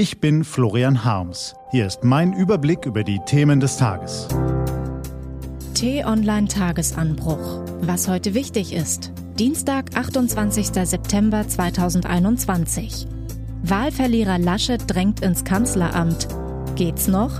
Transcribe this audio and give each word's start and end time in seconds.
Ich 0.00 0.18
bin 0.18 0.44
Florian 0.44 1.04
Harms. 1.04 1.54
Hier 1.72 1.86
ist 1.86 2.04
mein 2.04 2.32
Überblick 2.32 2.86
über 2.86 3.04
die 3.04 3.20
Themen 3.26 3.60
des 3.60 3.76
Tages. 3.76 4.28
T-Online 5.74 6.48
Tagesanbruch. 6.48 7.62
Was 7.82 8.08
heute 8.08 8.32
wichtig 8.32 8.72
ist. 8.72 9.12
Dienstag, 9.38 9.94
28. 9.94 10.68
September 10.68 11.46
2021. 11.46 13.06
Wahlverlierer 13.62 14.38
Laschet 14.38 14.80
drängt 14.86 15.20
ins 15.20 15.44
Kanzleramt. 15.44 16.28
Geht's 16.76 17.06
noch? 17.06 17.38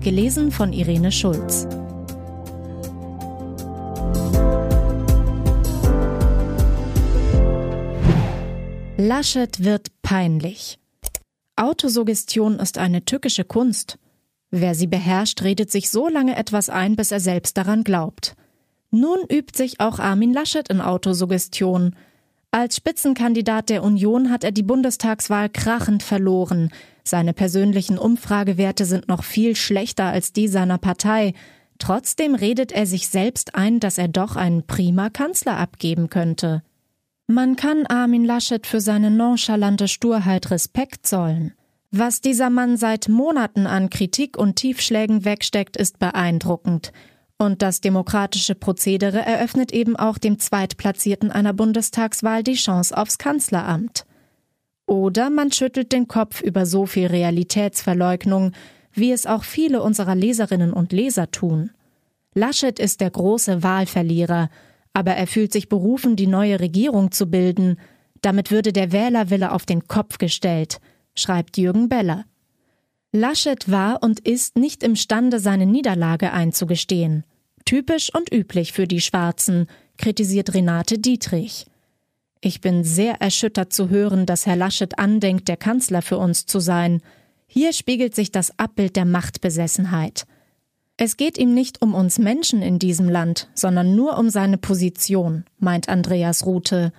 Gelesen 0.00 0.52
von 0.52 0.74
Irene 0.74 1.10
Schulz. 1.10 1.66
Laschet 8.98 9.64
wird 9.64 9.86
peinlich. 10.02 10.78
Autosuggestion 11.56 12.58
ist 12.58 12.78
eine 12.78 13.04
tückische 13.04 13.44
Kunst. 13.44 13.98
Wer 14.50 14.74
sie 14.74 14.86
beherrscht, 14.88 15.42
redet 15.42 15.70
sich 15.70 15.90
so 15.90 16.08
lange 16.08 16.36
etwas 16.36 16.68
ein, 16.68 16.96
bis 16.96 17.12
er 17.12 17.20
selbst 17.20 17.56
daran 17.56 17.84
glaubt. 17.84 18.34
Nun 18.90 19.20
übt 19.28 19.56
sich 19.56 19.80
auch 19.80 19.98
Armin 19.98 20.32
Laschet 20.32 20.68
in 20.68 20.80
Autosuggestion. 20.80 21.96
Als 22.50 22.76
Spitzenkandidat 22.76 23.68
der 23.68 23.82
Union 23.82 24.30
hat 24.30 24.44
er 24.44 24.52
die 24.52 24.62
Bundestagswahl 24.62 25.48
krachend 25.48 26.02
verloren. 26.02 26.70
Seine 27.02 27.34
persönlichen 27.34 27.98
Umfragewerte 27.98 28.84
sind 28.84 29.08
noch 29.08 29.24
viel 29.24 29.56
schlechter 29.56 30.04
als 30.06 30.32
die 30.32 30.48
seiner 30.48 30.78
Partei. 30.78 31.34
Trotzdem 31.78 32.34
redet 32.34 32.72
er 32.72 32.86
sich 32.86 33.08
selbst 33.08 33.56
ein, 33.56 33.80
dass 33.80 33.98
er 33.98 34.08
doch 34.08 34.36
einen 34.36 34.66
prima 34.66 35.10
Kanzler 35.10 35.58
abgeben 35.58 36.08
könnte. 36.08 36.62
Man 37.26 37.56
kann 37.56 37.86
Armin 37.86 38.26
Laschet 38.26 38.66
für 38.66 38.82
seine 38.82 39.10
nonchalante 39.10 39.88
Sturheit 39.88 40.50
Respekt 40.50 41.06
zollen. 41.06 41.54
Was 41.90 42.20
dieser 42.20 42.50
Mann 42.50 42.76
seit 42.76 43.08
Monaten 43.08 43.66
an 43.66 43.88
Kritik 43.88 44.36
und 44.36 44.56
Tiefschlägen 44.56 45.24
wegsteckt, 45.24 45.76
ist 45.78 45.98
beeindruckend. 45.98 46.92
Und 47.38 47.62
das 47.62 47.80
demokratische 47.80 48.54
Prozedere 48.54 49.20
eröffnet 49.20 49.72
eben 49.72 49.96
auch 49.96 50.18
dem 50.18 50.38
Zweitplatzierten 50.38 51.30
einer 51.30 51.54
Bundestagswahl 51.54 52.42
die 52.42 52.54
Chance 52.54 52.94
aufs 52.94 53.16
Kanzleramt. 53.16 54.04
Oder 54.86 55.30
man 55.30 55.50
schüttelt 55.50 55.92
den 55.92 56.08
Kopf 56.08 56.42
über 56.42 56.66
so 56.66 56.84
viel 56.84 57.06
Realitätsverleugnung, 57.06 58.52
wie 58.92 59.12
es 59.12 59.26
auch 59.26 59.44
viele 59.44 59.82
unserer 59.82 60.14
Leserinnen 60.14 60.74
und 60.74 60.92
Leser 60.92 61.30
tun. 61.30 61.70
Laschet 62.34 62.78
ist 62.78 63.00
der 63.00 63.10
große 63.10 63.62
Wahlverlierer, 63.62 64.50
aber 64.94 65.12
er 65.12 65.26
fühlt 65.26 65.52
sich 65.52 65.68
berufen, 65.68 66.16
die 66.16 66.28
neue 66.28 66.60
Regierung 66.60 67.12
zu 67.12 67.26
bilden. 67.26 67.78
Damit 68.22 68.50
würde 68.50 68.72
der 68.72 68.92
Wählerwille 68.92 69.52
auf 69.52 69.66
den 69.66 69.86
Kopf 69.86 70.16
gestellt, 70.16 70.80
schreibt 71.14 71.58
Jürgen 71.58 71.90
Beller. 71.90 72.24
Laschet 73.12 73.70
war 73.70 74.02
und 74.02 74.20
ist 74.20 74.56
nicht 74.56 74.82
imstande, 74.82 75.38
seine 75.40 75.66
Niederlage 75.66 76.32
einzugestehen. 76.32 77.24
Typisch 77.64 78.12
und 78.14 78.32
üblich 78.32 78.72
für 78.72 78.86
die 78.86 79.00
Schwarzen, 79.00 79.66
kritisiert 79.98 80.54
Renate 80.54 80.98
Dietrich. 80.98 81.66
Ich 82.40 82.60
bin 82.60 82.84
sehr 82.84 83.20
erschüttert 83.20 83.72
zu 83.72 83.88
hören, 83.88 84.26
dass 84.26 84.46
Herr 84.46 84.56
Laschet 84.56 84.98
andenkt, 84.98 85.48
der 85.48 85.56
Kanzler 85.56 86.02
für 86.02 86.18
uns 86.18 86.46
zu 86.46 86.60
sein. 86.60 87.00
Hier 87.46 87.72
spiegelt 87.72 88.14
sich 88.14 88.32
das 88.32 88.58
Abbild 88.58 88.96
der 88.96 89.06
Machtbesessenheit. 89.06 90.26
Es 90.96 91.16
geht 91.16 91.38
ihm 91.38 91.54
nicht 91.54 91.82
um 91.82 91.92
uns 91.92 92.18
Menschen 92.20 92.62
in 92.62 92.78
diesem 92.78 93.08
Land, 93.08 93.48
sondern 93.54 93.96
nur 93.96 94.16
um 94.16 94.30
seine 94.30 94.58
Position, 94.58 95.44
meint 95.58 95.88
Andreas 95.88 96.46
Rute. 96.46 96.92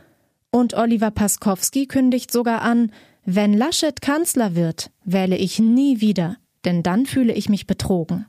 Und 0.52 0.74
Oliver 0.74 1.12
Paskowski 1.12 1.86
kündigt 1.86 2.32
sogar 2.32 2.62
an, 2.62 2.92
wenn 3.24 3.54
Laschet 3.54 4.02
Kanzler 4.02 4.54
wird, 4.54 4.92
wähle 5.06 5.38
ich 5.38 5.60
nie 5.60 6.02
wieder, 6.02 6.38
denn 6.66 6.84
dann 6.84 7.06
fühle 7.06 7.34
ich 7.34 7.48
mich 7.48 7.68
betrogen. 7.68 8.26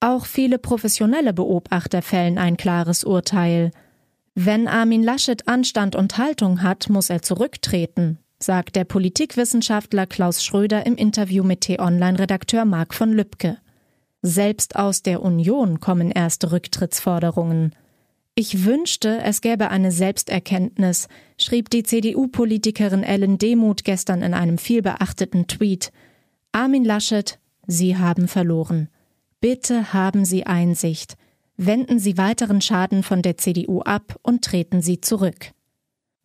Auch 0.00 0.26
viele 0.26 0.58
professionelle 0.58 1.32
Beobachter 1.32 2.00
fällen 2.00 2.38
ein 2.38 2.56
klares 2.56 3.02
Urteil. 3.02 3.72
Wenn 4.36 4.68
Armin 4.68 5.02
Laschet 5.02 5.48
Anstand 5.48 5.96
und 5.96 6.18
Haltung 6.18 6.62
hat, 6.62 6.88
muss 6.88 7.10
er 7.10 7.20
zurücktreten, 7.20 8.18
sagt 8.38 8.76
der 8.76 8.84
Politikwissenschaftler 8.84 10.06
Klaus 10.06 10.44
Schröder 10.44 10.86
im 10.86 10.94
Interview 10.94 11.42
mit 11.42 11.62
T-Online-Redakteur 11.62 12.64
Marc 12.64 12.94
von 12.94 13.12
Lübcke. 13.12 13.58
Selbst 14.22 14.76
aus 14.76 15.02
der 15.02 15.22
Union 15.22 15.80
kommen 15.80 16.10
erste 16.10 16.50
Rücktrittsforderungen. 16.52 17.74
Ich 18.34 18.64
wünschte, 18.64 19.20
es 19.22 19.40
gäbe 19.40 19.70
eine 19.70 19.92
Selbsterkenntnis, 19.92 21.08
schrieb 21.38 21.70
die 21.70 21.82
CDU-Politikerin 21.82 23.02
Ellen 23.02 23.38
Demuth 23.38 23.84
gestern 23.84 24.22
in 24.22 24.34
einem 24.34 24.58
vielbeachteten 24.58 25.46
Tweet. 25.46 25.92
Armin 26.52 26.84
Laschet, 26.84 27.38
Sie 27.66 27.96
haben 27.96 28.28
verloren. 28.28 28.88
Bitte 29.40 29.92
haben 29.92 30.24
Sie 30.24 30.46
Einsicht. 30.46 31.16
Wenden 31.56 31.98
Sie 31.98 32.16
weiteren 32.16 32.60
Schaden 32.60 33.02
von 33.02 33.22
der 33.22 33.36
CDU 33.36 33.80
ab 33.80 34.16
und 34.22 34.44
treten 34.44 34.82
Sie 34.82 35.00
zurück. 35.00 35.52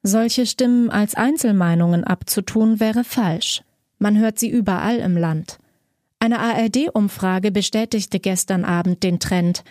Solche 0.04 0.46
Stimmen 0.46 0.90
als 0.90 1.16
Einzelmeinungen 1.16 2.04
abzutun 2.04 2.80
wäre 2.80 3.04
falsch. 3.04 3.64
Man 4.00 4.20
hört 4.20 4.38
sie 4.38 4.50
überall 4.50 4.98
im 4.98 5.16
Land. 5.16 5.60
Eine 6.24 6.40
ARD-Umfrage 6.40 7.52
bestätigte 7.52 8.18
gestern 8.18 8.64
Abend 8.64 9.04
den 9.04 9.20
Trend. 9.20 9.66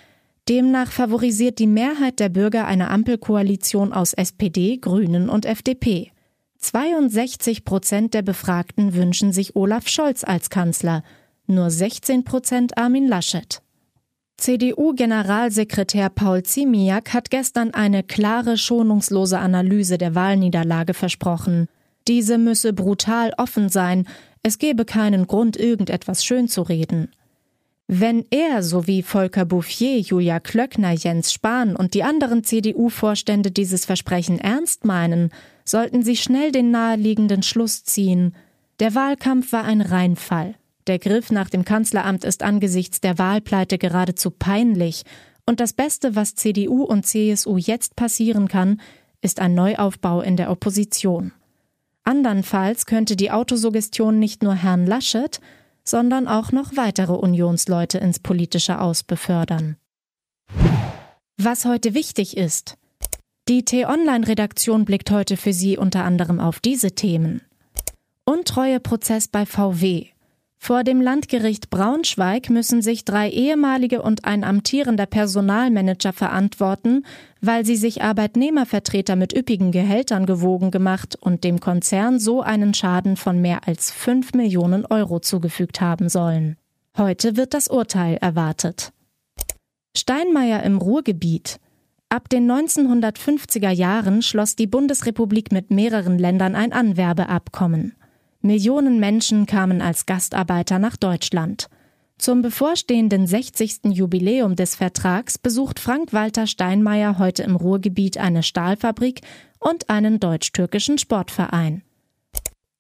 Demnach 0.50 0.92
favorisiert 0.92 1.58
die 1.58 1.66
Mehrheit 1.66 2.20
der 2.20 2.28
Bürger 2.28 2.66
eine 2.66 2.90
Ampelkoalition 2.90 3.94
aus 3.94 4.12
SPD, 4.12 4.76
Grünen 4.76 5.30
und 5.30 5.46
FDP. 5.46 6.12
62 6.58 7.64
Prozent 7.64 8.12
der 8.12 8.20
Befragten 8.20 8.92
wünschen 8.92 9.32
sich 9.32 9.56
Olaf 9.56 9.88
Scholz 9.88 10.24
als 10.24 10.50
Kanzler, 10.50 11.04
nur 11.46 11.70
16 11.70 12.24
Prozent 12.24 12.76
Armin 12.76 13.08
Laschet. 13.08 13.62
CDU-Generalsekretär 14.36 16.10
Paul 16.10 16.42
Ziemiak 16.42 17.14
hat 17.14 17.30
gestern 17.30 17.72
eine 17.72 18.02
klare, 18.02 18.58
schonungslose 18.58 19.38
Analyse 19.38 19.96
der 19.96 20.14
Wahlniederlage 20.14 20.92
versprochen. 20.92 21.69
Diese 22.08 22.36
müsse 22.36 22.74
brutal 22.74 23.32
offen 23.38 23.70
sein, 23.70 24.06
es 24.42 24.58
gebe 24.58 24.84
keinen 24.84 25.26
Grund, 25.26 25.56
irgendetwas 25.56 26.25
schön 26.25 26.48
zu 26.48 26.62
reden. 26.62 27.10
Wenn 27.86 28.25
er 28.30 28.62
sowie 28.62 29.03
Volker 29.03 29.44
Bouffier, 29.44 29.98
Julia 29.98 30.41
Klöckner, 30.41 30.92
Jens 30.92 31.32
Spahn 31.32 31.76
und 31.76 31.94
die 31.94 32.03
anderen 32.03 32.42
CDU-Vorstände 32.42 33.50
dieses 33.50 33.84
Versprechen 33.84 34.41
ernst 34.41 34.84
meinen, 34.84 35.31
sollten 35.64 36.02
sie 36.02 36.16
schnell 36.16 36.52
den 36.52 36.70
naheliegenden 36.70 37.42
Schluss 37.42 37.84
ziehen. 37.84 38.34
Der 38.81 38.94
Wahlkampf 38.94 39.52
war 39.52 39.64
ein 39.64 39.81
Reinfall. 39.81 40.54
Der 40.86 40.98
Griff 40.98 41.31
nach 41.31 41.50
dem 41.50 41.64
Kanzleramt 41.64 42.25
ist 42.25 42.42
angesichts 42.42 43.00
der 43.00 43.19
Wahlpleite 43.19 43.78
geradezu 43.78 44.31
peinlich, 44.31 45.04
und 45.44 45.58
das 45.58 45.72
Beste, 45.72 46.14
was 46.14 46.36
CDU 46.36 46.84
und 46.84 47.04
CSU 47.04 47.56
jetzt 47.56 47.97
passieren 47.97 48.47
kann, 48.47 48.81
ist 49.22 49.41
ein 49.41 49.54
Neuaufbau 49.54 50.20
in 50.22 50.36
der 50.36 50.50
Opposition. 50.50 51.32
Andernfalls 52.04 52.86
könnte 52.86 53.16
die 53.16 53.30
Autosuggestion 53.30 54.18
nicht 54.18 54.42
nur 54.42 54.54
Herrn 54.54 54.86
Laschet, 54.86 55.40
sondern 55.84 56.28
auch 56.28 56.52
noch 56.52 56.76
weitere 56.76 57.12
Unionsleute 57.12 57.98
ins 57.98 58.18
politische 58.18 58.80
Aus 58.80 59.02
befördern. 59.02 59.76
Was 61.36 61.64
heute 61.64 61.94
wichtig 61.94 62.36
ist. 62.36 62.76
Die 63.48 63.64
T-Online-Redaktion 63.64 64.84
blickt 64.84 65.10
heute 65.10 65.36
für 65.36 65.52
Sie 65.52 65.76
unter 65.76 66.04
anderem 66.04 66.38
auf 66.38 66.60
diese 66.60 66.92
Themen. 66.92 67.42
Untreueprozess 68.24 69.26
bei 69.26 69.46
VW. 69.46 70.12
Vor 70.65 70.84
dem 70.84 71.00
Landgericht 71.00 71.71
Braunschweig 71.71 72.49
müssen 72.49 72.83
sich 72.83 73.05
drei 73.05 73.28
ehemalige 73.28 74.00
und 74.00 74.25
ein 74.25 74.45
amtierender 74.45 75.06
Personalmanager 75.06 76.12
verantworten, 76.12 77.05
weil 77.41 77.67
sie 77.67 77.75
sich 77.75 78.03
Arbeitnehmervertreter 78.03 79.17
mit 79.17 79.37
üppigen 79.37 79.73
Gehältern 79.73 80.25
gewogen 80.25 80.71
gemacht 80.71 81.19
und 81.21 81.43
dem 81.43 81.59
Konzern 81.59 82.21
so 82.21 82.43
einen 82.43 82.75
Schaden 82.75 83.17
von 83.17 83.41
mehr 83.41 83.67
als 83.67 83.91
fünf 83.91 84.34
Millionen 84.34 84.87
Euro 84.87 85.19
zugefügt 85.19 85.81
haben 85.81 86.09
sollen. 86.09 86.56
Heute 86.97 87.37
wird 87.37 87.55
das 87.55 87.67
Urteil 87.67 88.19
erwartet. 88.19 88.93
Steinmeier 89.97 90.62
im 90.62 90.79
Ruhrgebiet. 90.79 91.58
Ab 92.08 92.29
den 92.29 92.49
1950er 92.49 93.70
Jahren 93.70 94.23
schloss 94.23 94.55
die 94.55 94.69
Bundesrepublik 94.69 95.50
mit 95.50 95.73
mehreren 95.73 96.20
Ländern 96.20 96.55
ein 96.55 96.73
Anwerbeabkommen. 96.73 97.97
Millionen 98.43 98.99
Menschen 98.99 99.47
kamen 99.47 99.81
als 99.81 100.05
Gastarbeiter 100.05 100.79
nach 100.79 100.97
Deutschland. 100.97 101.69
Zum 102.19 102.43
bevorstehenden 102.43 103.27
60. 103.27 103.87
Jubiläum 103.87 104.56
des 104.56 104.75
Vertrags 104.75 105.39
besucht 105.39 105.79
Frank-Walter 105.79 106.47
Steinmeier 106.47 107.19
heute 107.19 107.43
im 107.44 107.56
Ruhrgebiet 107.56 108.19
eine 108.19 108.43
Stahlfabrik 108.43 109.23
und 109.59 109.91
einen 109.91 110.21
deutsch-türkischen 110.21 110.99
Sportverein. 110.99 111.83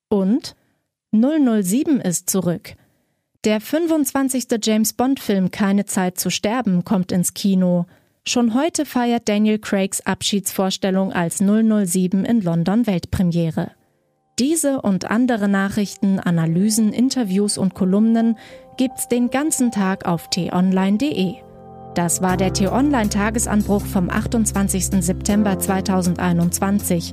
Und 0.08 0.56
007 1.12 2.00
ist 2.00 2.28
zurück. 2.28 2.74
Der 3.44 3.60
25. 3.60 4.46
James 4.62 4.92
Bond-Film 4.92 5.50
Keine 5.50 5.84
Zeit 5.86 6.18
zu 6.18 6.30
sterben 6.30 6.84
kommt 6.84 7.10
ins 7.10 7.34
Kino. 7.34 7.86
Schon 8.24 8.54
heute 8.54 8.86
feiert 8.86 9.28
Daniel 9.28 9.58
Craigs 9.58 10.00
Abschiedsvorstellung 10.06 11.12
als 11.12 11.38
007 11.38 12.24
in 12.24 12.40
London 12.40 12.86
Weltpremiere. 12.86 13.72
Diese 14.38 14.80
und 14.80 15.10
andere 15.10 15.46
Nachrichten, 15.46 16.18
Analysen, 16.18 16.94
Interviews 16.94 17.58
und 17.58 17.74
Kolumnen 17.74 18.38
gibt's 18.78 19.08
den 19.08 19.28
ganzen 19.28 19.70
Tag 19.70 20.06
auf 20.06 20.30
t-online.de. 20.30 21.34
Das 21.94 22.22
war 22.22 22.38
der 22.38 22.54
T-Online-Tagesanbruch 22.54 23.84
vom 23.84 24.08
28. 24.08 25.04
September 25.04 25.58
2021, 25.58 27.12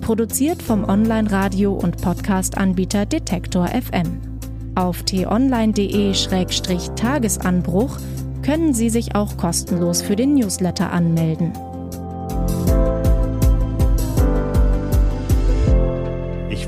produziert 0.00 0.62
vom 0.62 0.84
Online-Radio- 0.84 1.74
und 1.74 2.00
Podcast-Anbieter 2.00 3.04
Detektor 3.04 3.66
FM. 3.66 4.20
Auf 4.76 5.02
t-online.de-tagesanbruch 5.02 7.98
können 8.42 8.74
Sie 8.74 8.90
sich 8.90 9.16
auch 9.16 9.36
kostenlos 9.36 10.02
für 10.02 10.14
den 10.14 10.34
Newsletter 10.34 10.92
anmelden. 10.92 11.52